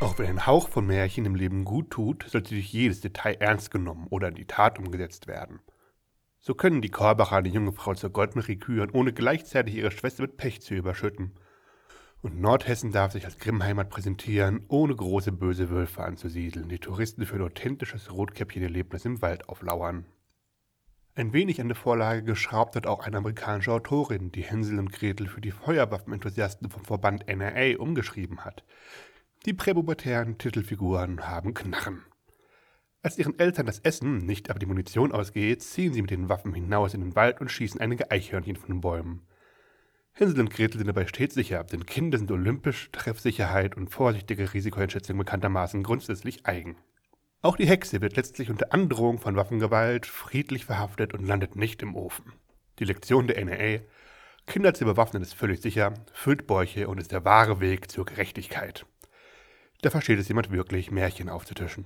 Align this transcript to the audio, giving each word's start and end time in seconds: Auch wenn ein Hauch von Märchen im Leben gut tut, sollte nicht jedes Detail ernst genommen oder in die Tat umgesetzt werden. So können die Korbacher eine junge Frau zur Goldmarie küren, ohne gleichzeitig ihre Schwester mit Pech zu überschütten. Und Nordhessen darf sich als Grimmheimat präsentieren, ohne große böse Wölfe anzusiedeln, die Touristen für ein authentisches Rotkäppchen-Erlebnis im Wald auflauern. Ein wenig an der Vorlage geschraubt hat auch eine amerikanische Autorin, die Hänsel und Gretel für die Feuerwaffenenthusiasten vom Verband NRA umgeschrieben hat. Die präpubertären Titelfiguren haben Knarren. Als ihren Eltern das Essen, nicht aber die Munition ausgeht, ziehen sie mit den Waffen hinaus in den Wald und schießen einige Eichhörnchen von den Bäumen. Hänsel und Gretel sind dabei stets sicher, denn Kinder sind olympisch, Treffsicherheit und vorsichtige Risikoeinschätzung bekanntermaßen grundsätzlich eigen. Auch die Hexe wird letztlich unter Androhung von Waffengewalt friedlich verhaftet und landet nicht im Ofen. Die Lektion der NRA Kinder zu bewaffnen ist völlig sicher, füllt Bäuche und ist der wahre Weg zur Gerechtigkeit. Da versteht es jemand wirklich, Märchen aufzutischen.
Auch 0.00 0.18
wenn 0.18 0.26
ein 0.26 0.46
Hauch 0.46 0.68
von 0.68 0.86
Märchen 0.86 1.24
im 1.24 1.34
Leben 1.34 1.64
gut 1.64 1.90
tut, 1.90 2.24
sollte 2.28 2.54
nicht 2.54 2.72
jedes 2.72 3.00
Detail 3.00 3.34
ernst 3.40 3.70
genommen 3.70 4.06
oder 4.10 4.28
in 4.28 4.34
die 4.34 4.46
Tat 4.46 4.78
umgesetzt 4.78 5.26
werden. 5.26 5.60
So 6.40 6.54
können 6.54 6.82
die 6.82 6.90
Korbacher 6.90 7.36
eine 7.36 7.48
junge 7.48 7.72
Frau 7.72 7.94
zur 7.94 8.10
Goldmarie 8.10 8.56
küren, 8.56 8.90
ohne 8.90 9.12
gleichzeitig 9.12 9.76
ihre 9.76 9.90
Schwester 9.90 10.22
mit 10.22 10.36
Pech 10.36 10.60
zu 10.60 10.74
überschütten. 10.74 11.32
Und 12.20 12.40
Nordhessen 12.40 12.90
darf 12.92 13.12
sich 13.12 13.24
als 13.24 13.38
Grimmheimat 13.38 13.88
präsentieren, 13.88 14.64
ohne 14.68 14.94
große 14.94 15.32
böse 15.32 15.70
Wölfe 15.70 16.02
anzusiedeln, 16.02 16.68
die 16.68 16.78
Touristen 16.78 17.24
für 17.24 17.36
ein 17.36 17.42
authentisches 17.42 18.12
Rotkäppchen-Erlebnis 18.12 19.04
im 19.04 19.22
Wald 19.22 19.48
auflauern. 19.48 20.06
Ein 21.14 21.32
wenig 21.32 21.60
an 21.60 21.68
der 21.68 21.76
Vorlage 21.76 22.24
geschraubt 22.24 22.76
hat 22.76 22.86
auch 22.86 23.06
eine 23.06 23.18
amerikanische 23.18 23.72
Autorin, 23.72 24.32
die 24.32 24.42
Hänsel 24.42 24.78
und 24.78 24.92
Gretel 24.92 25.28
für 25.28 25.40
die 25.40 25.52
Feuerwaffenenthusiasten 25.52 26.70
vom 26.70 26.84
Verband 26.84 27.26
NRA 27.28 27.78
umgeschrieben 27.78 28.44
hat. 28.44 28.64
Die 29.46 29.52
präpubertären 29.52 30.38
Titelfiguren 30.38 31.28
haben 31.28 31.52
Knarren. 31.52 32.06
Als 33.02 33.18
ihren 33.18 33.38
Eltern 33.38 33.66
das 33.66 33.78
Essen, 33.80 34.24
nicht 34.24 34.48
aber 34.48 34.58
die 34.58 34.64
Munition 34.64 35.12
ausgeht, 35.12 35.62
ziehen 35.62 35.92
sie 35.92 36.00
mit 36.00 36.10
den 36.10 36.30
Waffen 36.30 36.54
hinaus 36.54 36.94
in 36.94 37.02
den 37.02 37.14
Wald 37.14 37.42
und 37.42 37.50
schießen 37.50 37.78
einige 37.78 38.10
Eichhörnchen 38.10 38.56
von 38.56 38.68
den 38.68 38.80
Bäumen. 38.80 39.26
Hänsel 40.12 40.40
und 40.40 40.48
Gretel 40.48 40.78
sind 40.78 40.86
dabei 40.86 41.06
stets 41.06 41.34
sicher, 41.34 41.62
denn 41.62 41.84
Kinder 41.84 42.16
sind 42.16 42.30
olympisch, 42.30 42.88
Treffsicherheit 42.92 43.76
und 43.76 43.88
vorsichtige 43.88 44.54
Risikoeinschätzung 44.54 45.18
bekanntermaßen 45.18 45.82
grundsätzlich 45.82 46.46
eigen. 46.46 46.78
Auch 47.42 47.56
die 47.58 47.66
Hexe 47.66 48.00
wird 48.00 48.16
letztlich 48.16 48.48
unter 48.48 48.72
Androhung 48.72 49.18
von 49.18 49.36
Waffengewalt 49.36 50.06
friedlich 50.06 50.64
verhaftet 50.64 51.12
und 51.12 51.26
landet 51.26 51.54
nicht 51.54 51.82
im 51.82 51.96
Ofen. 51.96 52.32
Die 52.78 52.84
Lektion 52.84 53.26
der 53.26 53.44
NRA 53.44 53.82
Kinder 54.46 54.72
zu 54.72 54.86
bewaffnen 54.86 55.22
ist 55.22 55.34
völlig 55.34 55.60
sicher, 55.60 55.92
füllt 56.12 56.46
Bäuche 56.46 56.88
und 56.88 56.98
ist 56.98 57.12
der 57.12 57.24
wahre 57.26 57.60
Weg 57.60 57.90
zur 57.90 58.04
Gerechtigkeit. 58.04 58.86
Da 59.84 59.90
versteht 59.90 60.18
es 60.18 60.28
jemand 60.28 60.50
wirklich, 60.50 60.90
Märchen 60.90 61.28
aufzutischen. 61.28 61.84